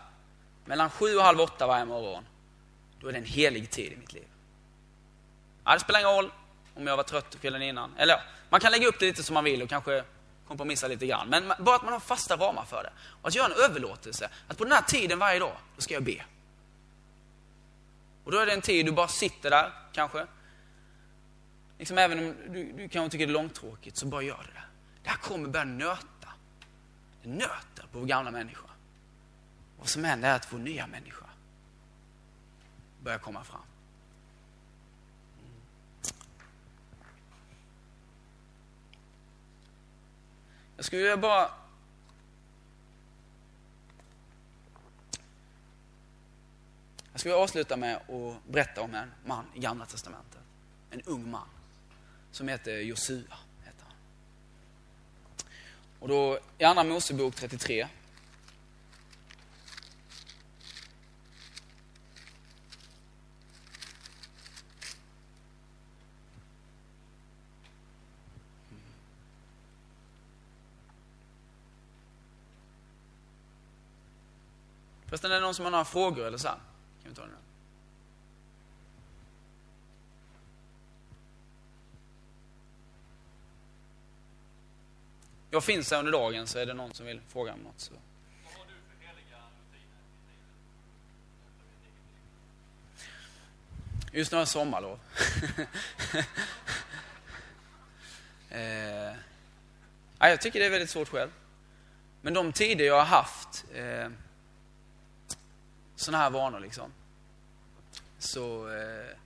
[0.64, 2.26] Mellan sju och halv åtta varje morgon,
[3.00, 4.26] då är det en helig tid i mitt liv.
[5.64, 6.32] Ja, det spelar ingen roll
[6.74, 7.94] om jag var trött kvällen innan.
[7.96, 8.20] Eller ja,
[8.50, 10.04] man kan lägga upp det lite som man vill och kanske
[10.48, 11.28] kompromissa lite grann.
[11.28, 12.92] Men bara att man har fasta ramar för det.
[13.22, 14.30] Och att göra en överlåtelse.
[14.48, 16.24] Att på den här tiden varje dag, då ska jag be.
[18.24, 20.26] Och då är det en tid du bara sitter där, kanske.
[21.78, 24.62] Liksom även om du, du kanske tycker det är långtråkigt, så bara gör det.
[25.02, 26.28] Det här kommer börja nöta.
[27.22, 28.68] Det nöter på vår gamla människa.
[29.78, 31.26] Vad som händer är att vår nya människa
[33.02, 33.60] börjar komma fram.
[40.76, 41.50] Jag skulle vilja bara
[47.12, 50.40] Jag skulle avsluta med att berätta om en man i Gamla Testamentet.
[50.90, 51.48] En ung man
[52.36, 53.36] som hette Josua.
[55.98, 57.88] Och då i Andra Mosebok 33
[75.06, 76.48] Förresten, är det någon som har några frågor eller så?
[76.48, 76.58] Kan
[77.04, 77.55] vi ta det nu?
[85.56, 87.80] Jag finns här under dagen, så är det någon som vill fråga om något.
[87.80, 87.92] Så.
[94.12, 95.00] Just nu har jag sommarlov.
[98.50, 98.60] eh,
[100.18, 101.30] ja, jag tycker det är väldigt svårt själv.
[102.20, 104.08] Men de tider jag har haft eh,
[105.94, 106.92] sådana här vanor liksom.
[108.18, 109.16] Så eh,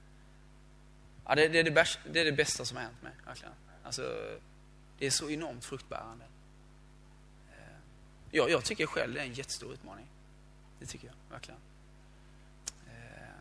[1.26, 3.54] ja, det, det, är det, bästa, det är det bästa som har hänt mig, verkligen.
[3.84, 4.02] Alltså,
[5.00, 6.24] det är så enormt fruktbärande.
[7.50, 7.78] Eh,
[8.30, 10.06] ja, jag, tycker själv det är en jättestor utmaning.
[10.80, 11.60] Det tycker jag, verkligen.
[12.88, 13.40] Eh,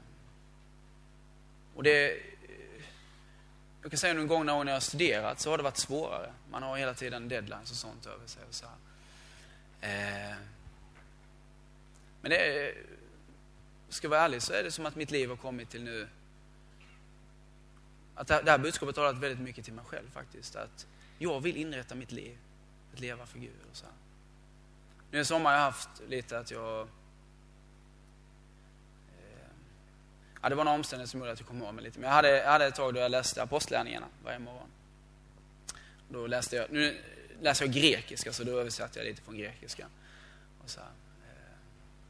[1.75, 2.19] och det, eh,
[3.81, 6.33] jag kan säga någon gång när jag har studerat så har det varit svårare.
[6.51, 8.43] Man har hela tiden deadlines och sånt över sig.
[8.49, 10.35] Och så här.
[12.21, 12.77] Men det är,
[13.89, 16.07] ska jag vara ärlig så är det som att mitt liv har kommit till nu.
[18.15, 20.55] Att det här, budskapet har talat väldigt mycket till mig själv faktiskt.
[20.55, 20.87] Att
[21.19, 22.37] jag vill inrätta mitt liv,
[22.93, 23.55] att leva för Gud.
[23.71, 23.93] Och så här.
[25.11, 26.81] Nu i sommar har jag haft lite att jag...
[29.17, 29.49] Eh,
[30.41, 31.99] ja, det var några omständigheter som gjorde att jag kom ihåg mig lite.
[31.99, 34.67] Men jag hade, jag hade ett tag då jag läste Apostlagärningarna varje morgon.
[36.09, 36.97] Då läste jag, nu
[37.41, 39.87] läser jag grekiska, så då översatte jag lite från grekiska.
[40.63, 40.89] Och så här.
[41.27, 41.57] Eh,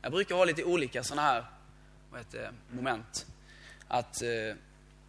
[0.02, 1.46] jag brukar ha lite olika sådana här
[2.12, 3.26] vad heter, moment.
[3.88, 4.30] Att eh,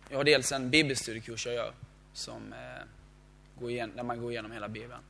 [0.08, 1.72] jag har dels en bibelstudiekurs jag gör,
[2.12, 2.82] som, eh,
[3.60, 5.02] går igen, där man går igenom hela Bibeln.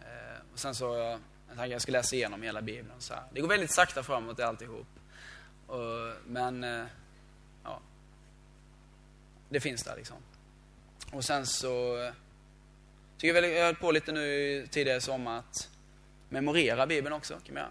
[0.00, 1.20] Eh, och sen så har jag en
[1.56, 3.00] tanke att jag ska läsa igenom hela Bibeln.
[3.00, 3.22] Så här.
[3.32, 4.86] Det går väldigt sakta framåt alltihop.
[5.66, 6.84] Och, men, eh,
[7.64, 7.80] ja.
[9.48, 10.16] Det finns där liksom.
[11.12, 12.12] Och sen så eh,
[13.18, 15.70] Tycker väl jag höll på lite nu tidigare som att
[16.28, 17.40] memorera Bibeln också.
[17.46, 17.68] Kan jag.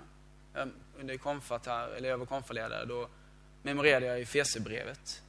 [0.62, 3.10] Ehm, under konfat här, eller jag var konfaledare, då
[3.62, 5.21] memorerade jag i Fesebrevet.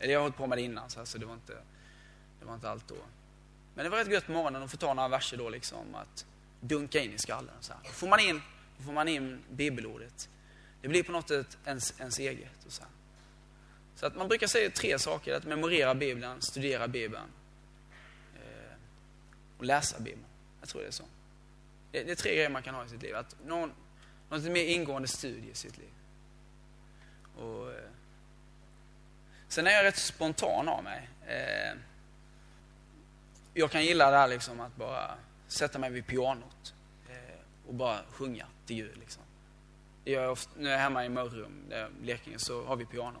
[0.00, 1.52] Eller jag har hållit på med det innan, så alltså det, var inte,
[2.40, 2.94] det var inte allt då.
[3.78, 6.26] Men det var rätt gött på morgonen att få ta några verser då liksom, att
[6.60, 7.54] dunka in i skallen.
[7.60, 7.82] Så här.
[7.84, 8.42] Då får man in,
[8.78, 10.28] då får man in bibelordet.
[10.82, 12.64] Det blir på något sätt ens, ens eget.
[12.66, 12.90] Och så, här.
[13.94, 17.30] så att man brukar säga tre saker, att memorera Bibeln, studera Bibeln
[18.34, 18.72] eh,
[19.58, 20.24] och läsa Bibeln.
[20.60, 21.04] Jag tror det är så.
[21.92, 23.16] Det, det är tre grejer man kan ha i sitt liv.
[23.16, 23.72] Att någon,
[24.28, 25.92] något mer ingående studie i sitt liv.
[27.36, 27.90] Och, eh,
[29.48, 31.08] sen är jag rätt spontan av mig.
[31.26, 31.78] Eh,
[33.58, 35.14] jag kan gilla det här liksom att bara
[35.46, 36.74] sätta mig vid pianot
[37.08, 38.96] eh, och bara sjunga till Gud.
[38.98, 39.22] Liksom.
[40.04, 43.18] Jag ofta, när jag är hemma i Mörrum, Blekinge, så har vi piano.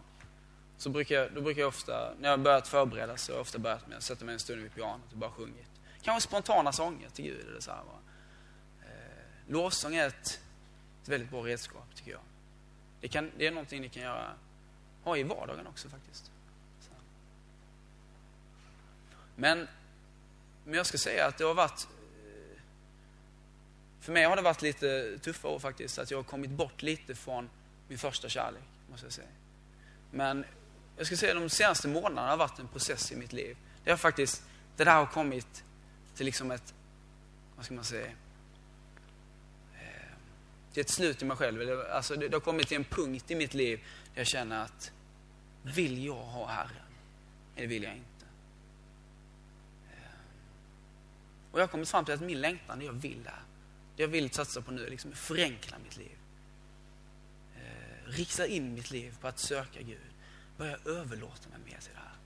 [0.76, 3.58] Så brukar, då brukar jag ofta, när jag har börjat förbereda så har jag ofta
[3.58, 5.70] börjat med att sätta mig en stund vid pianot och bara sjungit.
[6.02, 7.46] Kanske spontana sånger till Gud.
[7.48, 8.00] Eller så här, bara.
[8.90, 10.40] Eh, lovsång är ett,
[11.02, 12.20] ett väldigt bra redskap, tycker jag.
[13.00, 14.32] Det, kan, det är någonting ni kan göra,
[15.04, 16.30] ha i vardagen också faktiskt.
[19.36, 19.68] Men,
[20.68, 21.88] men jag ska säga att det har varit
[22.26, 22.60] eh,
[24.00, 25.98] för mig har det varit lite tuffa år faktiskt.
[25.98, 27.50] Att jag har kommit bort lite från
[27.88, 29.28] min första kärlek, måste jag säga.
[30.10, 30.44] Men
[30.96, 33.56] jag ska säga att de senaste månaderna har varit en process i mitt liv.
[33.84, 34.42] Det har faktiskt,
[34.76, 35.64] det där har kommit
[36.16, 36.74] till liksom ett,
[37.56, 38.06] vad ska man säga,
[39.74, 40.12] eh,
[40.72, 41.80] till ett slut i mig själv.
[41.92, 43.78] Alltså det, det har kommit till en punkt i mitt liv
[44.14, 44.92] där jag känner att,
[45.62, 46.88] vill jag ha Herren?
[47.56, 48.26] Eller vill jag inte?
[49.90, 50.18] Eh,
[51.52, 53.42] och jag har kommit fram till att min längtan, det jag vill är,
[53.96, 56.18] det jag vill satsa på nu är liksom förenkla mitt liv.
[57.56, 59.98] Eh, rikta in mitt liv på att söka Gud.
[60.56, 62.16] Börja överlåta mig mer till det här.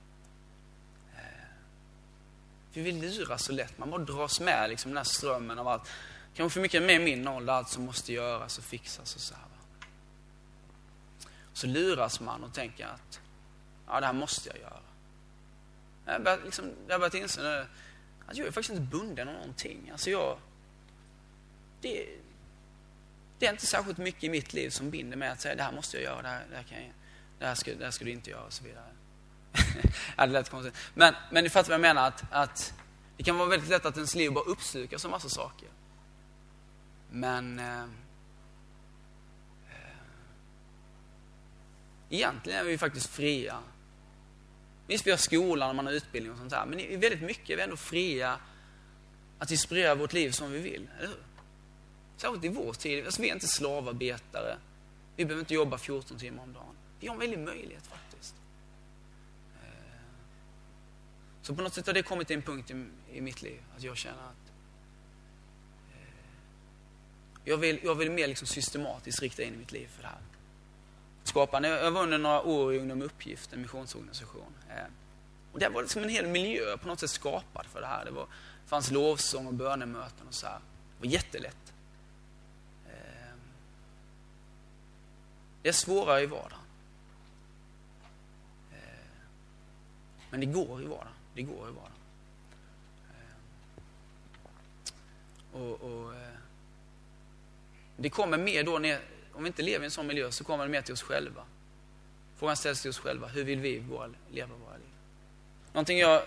[1.15, 1.49] Eh,
[2.73, 3.79] för vi luras så lätt.
[3.79, 5.91] Man bara dras med liksom, den här strömmen av allt.
[6.35, 9.45] Kanske för mycket med min ålder, allt som måste göras och fixas och så här.
[11.53, 13.21] Så luras man och tänker att
[13.87, 14.81] ja, det här måste jag göra.
[16.07, 17.67] Jag har börjat, liksom, jag har börjat inse nu,
[18.33, 19.91] Alltså jag är faktiskt inte bunden av någonting.
[19.93, 20.39] Alltså jag,
[21.81, 22.07] det,
[23.39, 25.73] det är inte särskilt mycket i mitt liv som binder mig att säga det här
[25.73, 26.93] måste jag göra, det här, det här, kan jag,
[27.39, 28.85] det här, ska, det här ska du inte göra och så vidare.
[30.17, 30.75] ja, det lät konstigt.
[30.95, 32.75] Men, men ni fattar vad jag menar, att, att
[33.17, 35.69] det kan vara väldigt lätt att ens liv bara uppslukas av massa saker.
[37.11, 37.83] Men eh,
[39.71, 39.97] eh,
[42.11, 43.59] egentligen är vi faktiskt fria.
[44.93, 47.51] Visst, vi har skolan och man har utbildning och sånt där, men i väldigt mycket
[47.51, 48.39] är vi ändå fria
[49.39, 51.23] att inspirera vårt liv som vi vill, eller hur?
[52.17, 53.05] Särskilt i vår tid.
[53.05, 54.57] Alltså, vi är inte slavarbetare.
[55.17, 56.77] Vi behöver inte jobba 14 timmar om dagen.
[57.01, 58.35] Vi har en väldig möjlighet faktiskt.
[59.63, 60.01] Eh,
[61.43, 62.85] så på något sätt har det kommit till en punkt i,
[63.17, 64.53] i mitt liv, att jag känner att
[65.93, 66.09] eh,
[67.45, 70.32] jag, vill, jag vill mer liksom systematiskt rikta in mitt liv för det här
[71.25, 71.69] skapande.
[71.69, 74.55] jag var under några år i Ungdom Uppgift, en missionsorganisation.
[74.71, 74.85] Eh,
[75.53, 78.05] och det var liksom en hel miljö på något sätt skapad för det här.
[78.05, 78.27] Det, var,
[78.63, 80.59] det fanns lovsång och bönemöten och så här.
[80.99, 81.73] Det var jättelätt.
[82.87, 83.35] Eh,
[85.63, 86.59] det är svårare i vardagen.
[88.73, 88.79] Eh,
[90.31, 91.13] men det går i vardagen.
[91.35, 91.93] Det går i vardagen.
[95.53, 96.15] Och, och,
[97.97, 99.01] det kommer mer då, när
[99.33, 101.43] om vi inte lever i en sån miljö, så kommer det mer till oss själva.
[102.37, 104.87] Frågan ställs till oss själva, hur vill vi våra, leva våra liv?
[105.73, 106.23] Någonting jag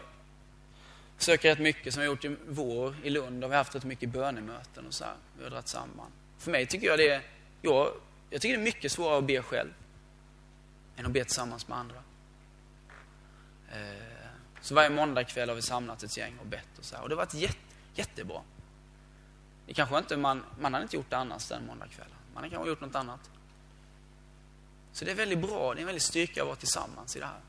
[1.17, 3.83] söker rätt mycket, som vi har gjort i vår i Lund, har vi haft rätt
[3.83, 5.13] mycket bönemöten och så här.
[5.37, 6.11] Vi har dragit samman.
[6.37, 7.21] För mig tycker jag det är,
[7.61, 7.91] jag,
[8.29, 9.73] jag tycker det är mycket svårare att be själv
[10.95, 12.03] än att be tillsammans med andra.
[13.71, 14.15] Eh,
[14.61, 17.03] så varje måndagkväll har vi samlat ett gäng och bett och så här.
[17.03, 17.57] Och det har varit jätte,
[17.93, 18.41] jättebra.
[19.65, 22.14] Det kanske inte man, man hade inte gjort det annars den måndagkvällen.
[22.35, 23.29] Man har kanske gjort något annat.
[24.91, 27.25] Så det är väldigt bra, det är en väldig styrka att vara tillsammans i det
[27.25, 27.39] här.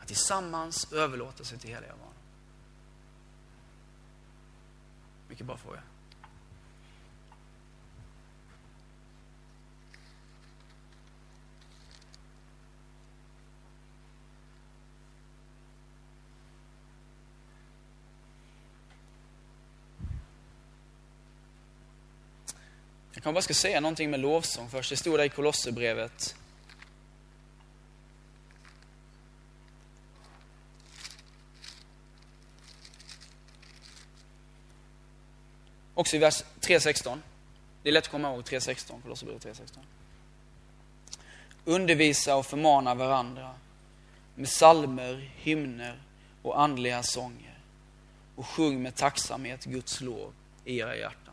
[0.00, 2.14] Att tillsammans överlåta sig till heliga barn.
[5.28, 5.80] Mycket bra fråga.
[23.24, 24.90] Jag bara ska säga någonting med lovsång först.
[24.90, 26.36] Det stod där i Kolosserbrevet.
[35.94, 37.18] Också i vers 3.16.
[37.82, 39.78] Det är lätt att komma ihåg 3.16, Kolosserbrevet 3.16.
[41.64, 43.54] Undervisa och förmana varandra
[44.34, 46.02] med salmer, hymner
[46.42, 47.58] och andliga sånger
[48.36, 50.32] och sjung med tacksamhet Guds lov
[50.64, 51.23] i era hjärtan.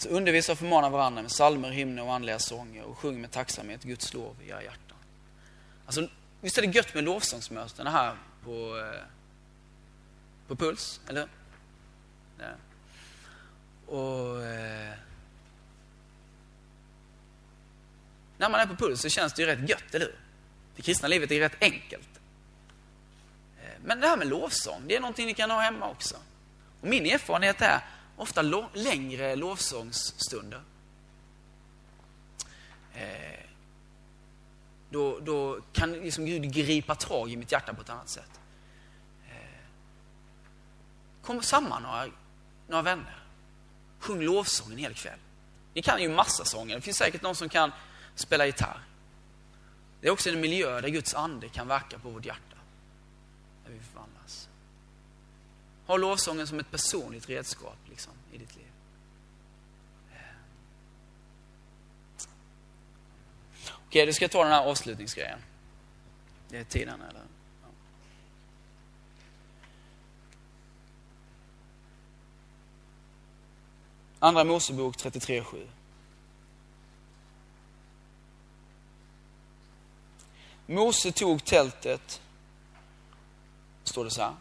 [0.00, 3.82] Så undervisa och förmana varandra med salmer, hymner och andliga sånger och sjung med tacksamhet
[3.82, 4.96] Guds lov i era hjärtan.
[5.86, 6.08] Alltså,
[6.40, 9.02] visst är det gött med lovsångsmöten här på, eh,
[10.48, 11.28] på Puls, eller
[12.38, 12.46] ja.
[13.86, 14.42] Och...
[14.42, 14.94] Eh,
[18.38, 20.18] när man är på Puls så känns det ju rätt gött, eller hur?
[20.76, 22.20] Det kristna livet är rätt enkelt.
[23.62, 26.16] Eh, men det här med lovsång, det är någonting ni kan ha hemma också.
[26.80, 27.80] Och min erfarenhet är
[28.20, 30.62] ofta lo längre lovsångsstunder.
[32.94, 33.46] Eh,
[34.90, 38.40] då, då kan liksom Gud gripa tag i mitt hjärta på ett annat sätt.
[39.28, 39.60] Eh,
[41.22, 42.06] kom samman några,
[42.68, 43.22] några vänner.
[43.98, 45.18] Sjung lovsång en hel kväll.
[45.74, 46.74] Ni kan ju massa sånger.
[46.74, 47.72] Det finns säkert någon som kan
[48.14, 48.80] spela gitarr.
[50.00, 52.56] Det är också en miljö där Guds ande kan verka på vårt hjärta.
[53.64, 54.48] Där vi förvandlas.
[55.90, 58.66] Ha lovsången som ett personligt redskap liksom, i ditt liv.
[63.86, 65.38] Okej, du ska ta den här avslutningsgrejen.
[66.48, 67.22] Det är tiden, eller?
[74.18, 75.68] Andra Mosebok 33.7.
[80.66, 82.22] Mose tog tältet,
[83.84, 84.34] står det så här.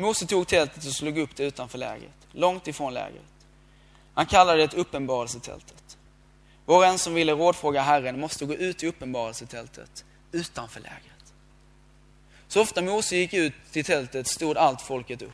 [0.00, 3.22] Mose tog tältet och slog upp det utanför lägret, långt ifrån lägret.
[4.14, 5.98] Han kallade det uppenbarelsetältet.
[6.64, 11.32] Var och en som ville rådfråga Herren måste gå ut i uppenbarelsetältet utanför lägret.
[12.48, 15.30] Så ofta Mose gick ut till tältet stod allt folket upp.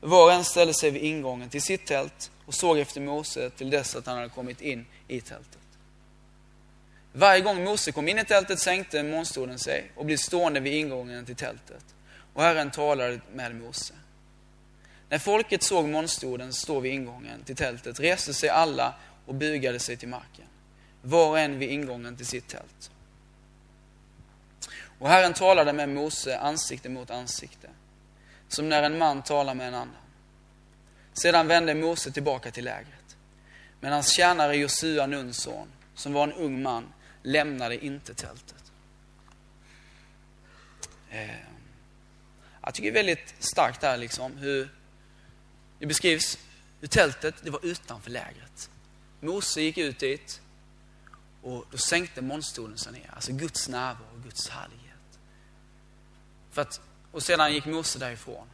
[0.00, 3.70] Var och en ställde sig vid ingången till sitt tält och såg efter Mose till
[3.70, 5.58] dess att han hade kommit in i tältet.
[7.12, 11.26] Varje gång Mose kom in i tältet sänkte månstolen sig och blev stående vid ingången
[11.26, 11.84] till tältet.
[12.34, 13.94] Och Herren talade med Mose.
[15.08, 18.94] När folket såg monstorden stå vid ingången till tältet reste sig alla
[19.26, 20.44] och bugade sig till marken.
[21.02, 22.90] Var och en vid ingången till sitt tält.
[24.98, 27.68] Och Herren talade med Mose ansikte mot ansikte,
[28.48, 29.96] som när en man talar med en annan.
[31.12, 33.16] Sedan vände Mose tillbaka till lägret.
[33.80, 36.92] Men hans tjänare Josua, Nuns son, som var en ung man,
[37.22, 38.72] lämnade inte tältet.
[41.10, 41.53] Eh,
[42.64, 44.68] jag tycker det är väldigt starkt där liksom hur
[45.78, 46.38] det beskrivs
[46.80, 48.70] hur tältet, det var utanför lägret.
[49.20, 50.40] Mose gick ut dit
[51.42, 53.10] och då sänkte monstolen sig ner.
[53.14, 55.18] Alltså Guds närvaro och Guds härlighet.
[56.50, 56.80] För att,
[57.12, 58.46] och sedan gick Mose därifrån.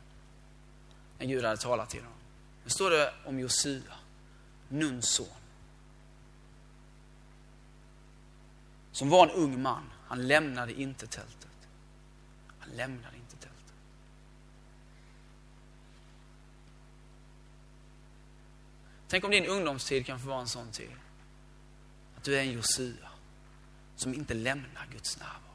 [1.18, 2.18] När Gud hade talat till honom.
[2.64, 3.94] Nu står det om Josua,
[4.68, 5.26] Nuns son.
[8.92, 9.90] Som var en ung man.
[10.06, 11.68] Han lämnade inte tältet.
[12.58, 13.59] Han lämnade inte tältet.
[19.10, 20.90] Tänk om din ungdomstid kan få vara en sån tid.
[22.16, 23.08] Att du är en Josua
[23.96, 25.54] som inte lämnar Guds närvaro.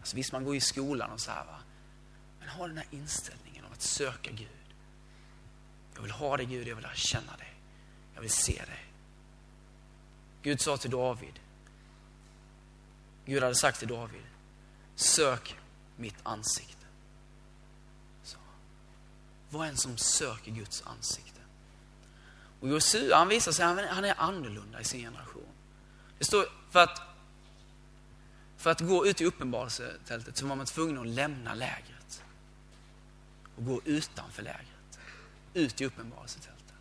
[0.00, 1.58] Alltså visst, man går i skolan och så här va.
[2.40, 4.48] Men ha den här inställningen om att söka Gud.
[5.94, 7.54] Jag vill ha dig Gud, jag vill lära känna dig.
[8.14, 8.84] Jag vill se dig.
[10.42, 11.40] Gud sa till David,
[13.24, 14.22] Gud hade sagt till David,
[14.94, 15.56] sök
[15.96, 16.86] mitt ansikte.
[18.22, 18.38] Så.
[19.50, 21.33] Var en som söker Guds ansikte.
[22.64, 25.46] Och Josua, han visar sig, han är annorlunda i sin generation.
[26.18, 27.02] Det står, för att,
[28.56, 32.22] för att gå ut i uppenbarelsetältet så var man tvungen att lämna lägret.
[33.56, 34.98] Och gå utanför lägret.
[35.54, 36.74] Ut i uppenbarelsetältet.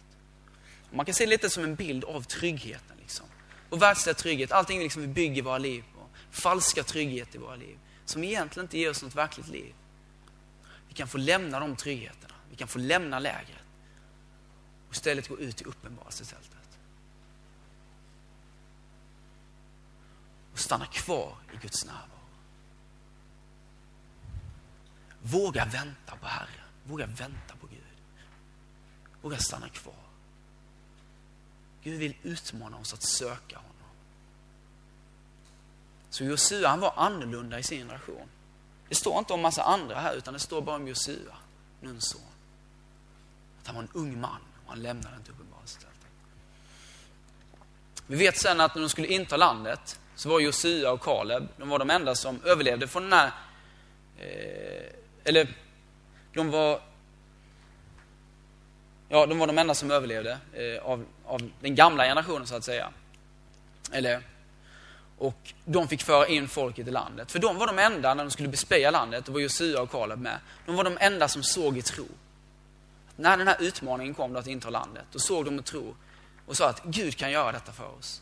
[0.92, 2.98] Man kan se det lite som en bild av tryggheten.
[3.00, 3.26] Liksom.
[3.70, 6.08] Och världsliga trygghet, allting liksom vi bygger våra liv på.
[6.32, 7.78] Falska trygghet i våra liv.
[8.06, 9.74] Som egentligen inte ger oss något verkligt liv.
[10.88, 12.34] Vi kan få lämna de tryggheterna.
[12.50, 13.63] Vi kan få lämna lägret.
[14.94, 16.80] Och istället gå ut i uppenbarelsetältet.
[20.52, 22.20] Och stanna kvar i Guds närvaro.
[25.22, 26.68] Våga vänta på Herren.
[26.84, 27.84] Våga vänta på Gud.
[29.22, 30.04] Våga stanna kvar.
[31.84, 33.90] Gud vill utmana oss att söka honom.
[36.10, 38.28] Så Josua han var annorlunda i sin generation.
[38.90, 41.38] Det står inte om massa andra här utan det står bara om Josua,
[41.82, 42.22] Nuns son.
[43.62, 44.42] Att han var en ung man
[44.74, 46.08] han lämnade inte uppenbarelsetältet.
[48.08, 51.70] Vi vet sen att när de skulle inta landet så var Josua och Kaleb, de
[51.70, 53.32] var de enda som överlevde från den här,
[54.20, 54.94] eh,
[55.24, 55.48] eller
[56.34, 56.82] de var
[59.10, 62.64] ja, de var de enda som överlevde eh, av, av den gamla generationen så att
[62.64, 62.90] säga.
[63.92, 64.22] Eller,
[65.18, 67.32] och de fick föra in folket i landet.
[67.32, 70.20] För de var de enda, när de skulle bespeja landet, och var Josua och Kaleb
[70.20, 72.06] med, de var de enda som såg i tro.
[73.24, 75.96] När den här utmaningen kom då att inta landet, då såg de med tro
[76.46, 78.22] och sa att Gud kan göra detta för oss.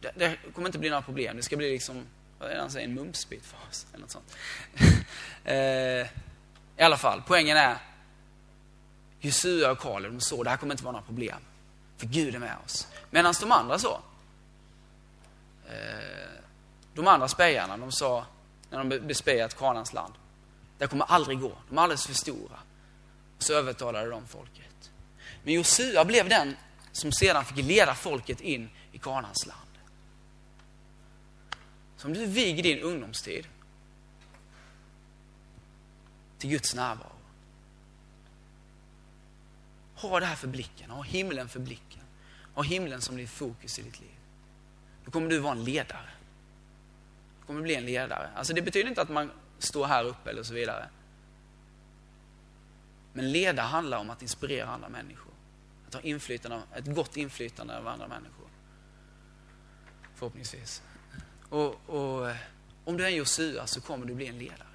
[0.00, 2.06] Det, det kommer inte bli några problem, det ska bli liksom,
[2.38, 3.86] vad är det han säger, en mumsbit för oss.
[3.92, 4.36] Eller något sånt.
[5.44, 6.06] Eh,
[6.76, 7.76] I alla fall, poängen är,
[9.20, 11.38] Jesua och Kaleb, de såg det här kommer inte vara några problem.
[11.96, 12.88] För Gud är med oss.
[13.10, 14.00] Medan de andra så.
[15.68, 16.40] Eh,
[16.94, 18.26] de andra spejarna, de sa,
[18.70, 20.14] när de bespejat Kanans land.
[20.78, 22.58] Det kommer aldrig gå, de är alldeles för stora.
[23.38, 24.90] Så övertalade de folket.
[25.44, 26.56] Men Josua blev den
[26.92, 29.60] som sedan fick leda folket in i Kanans land.
[31.96, 33.46] Så om du viger din ungdomstid
[36.38, 37.14] till Guds närvaro
[40.08, 42.00] ha det här för blicken, ha himlen för blicken.
[42.54, 44.10] Ha himlen som din fokus i ditt liv.
[45.04, 46.10] Då kommer du vara en ledare.
[47.40, 48.30] Du kommer bli en ledare.
[48.34, 50.88] Alltså det betyder inte att man står här uppe eller så vidare.
[53.16, 55.32] Men leda handlar om att inspirera andra människor.
[55.86, 58.48] Att ha inflytande, ett gott inflytande över andra människor.
[60.14, 60.82] Förhoppningsvis.
[61.48, 62.36] Och, och eh,
[62.84, 64.66] om du är en Josua så kommer du bli en ledare.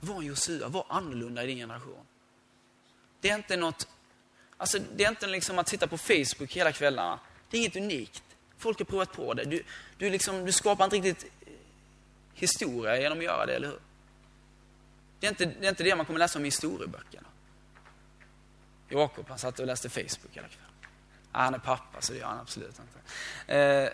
[0.00, 2.06] Var en Josua, var annorlunda i din generation.
[3.20, 3.88] Det är inte något,
[4.56, 7.20] alltså det är inte liksom att sitta på Facebook hela kvällarna.
[7.50, 8.22] Det är inget unikt.
[8.58, 9.44] Folk har provat på det.
[9.44, 9.62] Du,
[9.98, 11.52] du, liksom, du skapar inte riktigt eh,
[12.34, 13.78] historia genom att göra det, eller hur?
[15.22, 17.28] Det är, inte, det är inte det man kommer läsa om i historieböckerna.
[18.88, 20.70] Jakob, han satt och läste Facebook hela kvällen.
[21.32, 22.80] han är pappa, så det gör han absolut
[23.46, 23.54] inte.
[23.54, 23.90] Eh,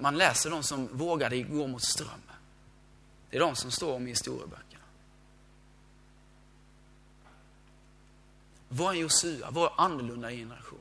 [0.00, 2.36] man läser de som vågade gå mot strömmen.
[3.30, 4.84] Det är de som står om i historieböckerna.
[8.68, 10.78] Var en Josua, var annorlunda generation.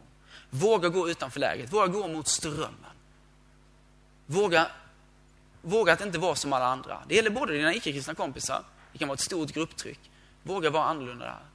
[0.49, 2.95] Våga gå utanför lägret, våga gå mot strömmen.
[4.26, 4.72] Våga,
[5.62, 7.03] våga att inte vara som alla andra.
[7.07, 9.99] Det gäller både dina icke-kristna kompisar, det kan vara ett stort grupptryck.
[10.43, 11.45] Våga vara annorlunda där.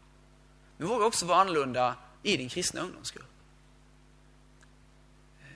[0.76, 3.30] Men våga också vara annorlunda i din kristna ungdomsgrupp.
[5.40, 5.46] Eh.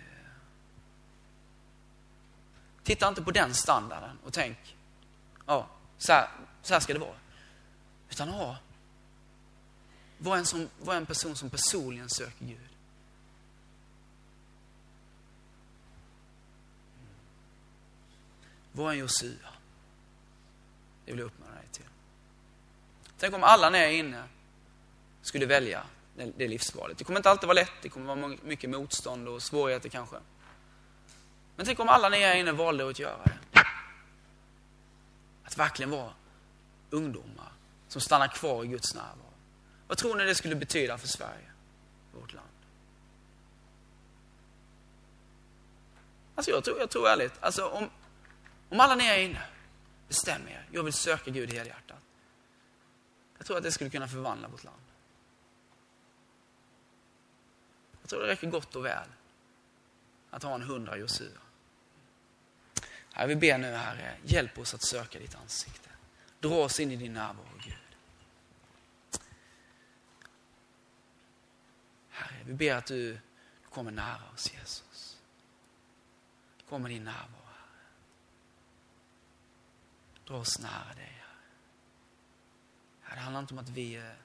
[2.82, 4.76] Titta inte på den standarden och tänk,
[5.46, 5.66] ja,
[5.98, 6.28] så här,
[6.62, 7.16] så här ska det vara.
[8.10, 8.56] Utan ja,
[10.18, 12.69] var en, som, var en person som personligen söker Gud.
[18.72, 19.48] Var en Josua.
[21.04, 21.84] Det vill jag uppmana dig till.
[23.18, 24.24] Tänk om alla när jag är inne
[25.22, 25.86] skulle välja
[26.36, 26.98] det, livsvalet.
[26.98, 30.16] Det kommer inte alltid vara lätt, det kommer vara mycket motstånd och svårigheter kanske.
[31.56, 33.60] Men tänk om alla när jag är inne valde att göra det.
[35.44, 36.12] Att verkligen vara
[36.90, 37.52] ungdomar
[37.88, 39.32] som stannar kvar i Guds närvaro.
[39.88, 41.50] Vad tror ni det skulle betyda för Sverige,
[42.14, 42.46] vårt land?
[46.34, 47.90] Alltså jag tror, jag tror ärligt, alltså om,
[48.70, 49.42] om alla ni är inne
[50.08, 52.02] bestämmer er, jag vill söka Gud i hela hjärtat.
[53.38, 54.82] Jag tror att det skulle kunna förvandla vårt land.
[58.00, 59.08] Jag tror det räcker gott och väl
[60.30, 61.40] att ha en hundra Josua.
[63.12, 65.90] Herre, vi ber nu Herre, hjälp oss att söka ditt ansikte.
[66.40, 67.74] Dra oss in i din närvaro Gud.
[72.08, 73.18] Herre, Vi ber att du
[73.70, 75.18] kommer nära oss Jesus.
[76.68, 77.39] Kom med din närvaro.
[80.30, 81.22] Dra oss nära dig.
[83.00, 83.16] Herre.
[83.16, 84.16] Det handlar inte om att vi är,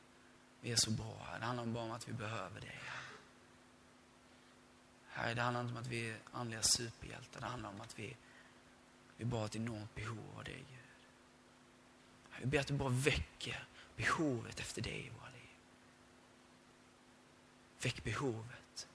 [0.62, 1.28] vi är så bra.
[1.40, 2.80] Det handlar bara om att vi behöver dig.
[5.08, 7.42] Herre, det handlar inte om att vi är andliga superhjältar.
[7.42, 8.16] Det handlar om att vi,
[9.18, 11.10] vi bara har ett enormt behov av dig, Gud.
[12.40, 15.50] Vi ber att du bara väcker behovet efter dig i våra liv.
[17.82, 18.88] Väck behovet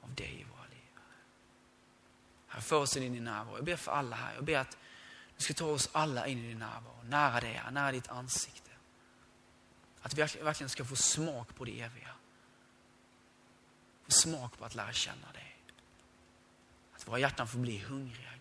[0.00, 0.61] av dig i våra liv.
[2.52, 3.56] Herre, för oss in i din närvaro.
[3.56, 4.34] Jag ber för alla här.
[4.34, 4.76] Jag ber att
[5.36, 7.02] du ska ta oss alla in i din närvaro.
[7.04, 8.70] Nära dig, nära ditt ansikte.
[10.02, 12.14] Att vi verkligen ska få smak på det eviga.
[14.04, 15.56] Få smak på att lära känna dig.
[16.92, 18.31] Att våra hjärtan får bli hungriga